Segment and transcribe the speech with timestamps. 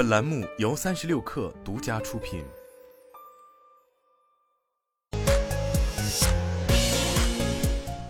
[0.00, 2.42] 本栏目由三十六氪独家出品。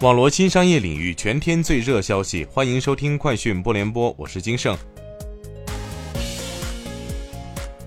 [0.01, 4.79] 网罗新商业领域全天最热消息，欢迎收听快讯播联播，我是金盛。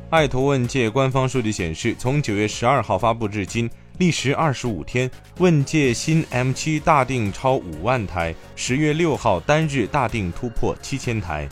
[0.09, 11.47] 爱图问界官方数据显示，从九月十二号发布至今，历时二十五天，问界新 M7 大定超五万台，十月六号单日大定突破七千台。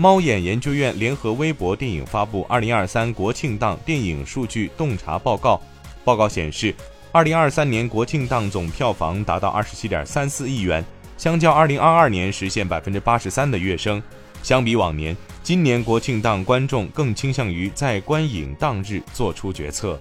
[0.00, 5.60] 猫眼研究院联合微博电影发布二零二三国庆档电影数据洞察报告，
[6.04, 6.72] 报告显示。
[7.10, 10.84] 二零二三年国庆档总票房达到二十七点三四亿元，
[11.16, 14.00] 相较二零二二年实现百分之八十三的跃升。
[14.40, 19.98] 相比往年，今年国庆档观众更倾向于在观影当日做出决策。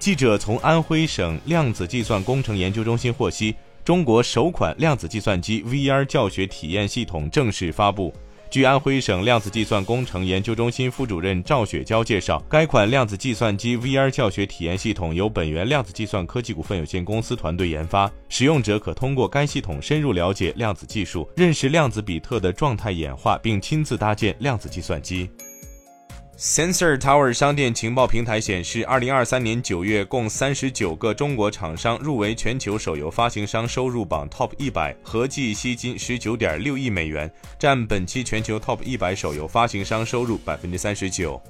[0.00, 3.54] 记者从安徽省量子计算工程研究中心获悉，
[3.84, 8.12] 中国首款量子计算机 VR 教学体验系统正式发布。
[8.56, 25.28] 据安徽省量子计算工程研究中心副主任赵雪娇介绍，该款量子计算机 VR 教学体验系统由本源量子计算科技股份有限公司团队研发，使用者可通过该系统深入了解量子技术，认识量子比特的状态演化，并亲自搭建量子计算机。
[26.38, 41.40] Sensor Tower 商店情报平台显示，二零二三年九月，共三十九个中国厂商入围全球手游发行商收入榜 Top 一百，合计吸金十九点六亿美元，占本期全球 Top 一百手游发行商收入百分之三十九。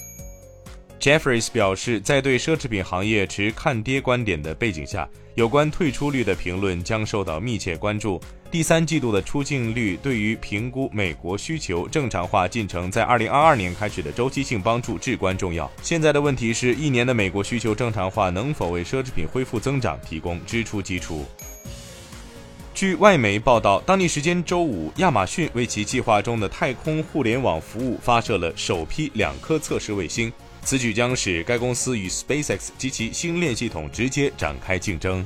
[1.01, 8.21] Jeffries 表示，在对奢侈品行业持看跌观点的背景下，有关退出率的评论将受到密切关注。
[8.57, 15.71] 第三季度的出境率对于评估美国需求正常化进程在二零二二年开始的周期性帮助至关重要。
[15.83, 21.27] 现在的问题是一年的美国需求正常化能否为奢侈品恢复增长提供支出基础？
[22.73, 30.33] 据外媒报道，当地时间周五，亚马逊为其计划中的太空互联网服务发射了首批两颗测试卫星。
[30.63, 35.23] 此举将使该公司与 SpaceX 及其星链系统直接展开竞争。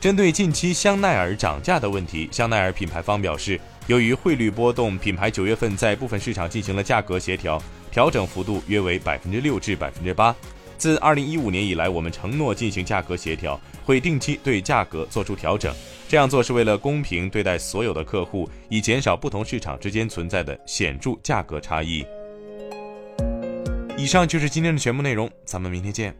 [0.00, 10.34] 针对近期香奈儿涨价的问题，香奈儿品牌方表示，由于汇率波动，品牌九月份在部分市场进行了价格协调，调整幅度约为百分之六至百分之八。
[10.78, 15.70] 自二零一五年以来，我们承诺进行价格协调，会定期对价格做出调整。
[16.08, 22.02] 这样做是为了公平对待所有的客户，以减少不同市场之间存在的显著价格差异。
[23.98, 26.16] 以上就是今天的全部内容，咱们明天见。